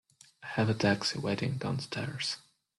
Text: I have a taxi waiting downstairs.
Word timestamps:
I 0.41 0.47
have 0.47 0.67
a 0.67 0.73
taxi 0.73 1.19
waiting 1.19 1.57
downstairs. 1.59 2.37